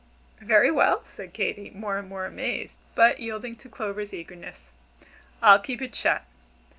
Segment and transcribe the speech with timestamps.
[0.41, 4.71] "Very well," said Katy, more and more amazed, but yielding to Clover's eagerness,
[5.43, 6.23] "I'll keep it shut."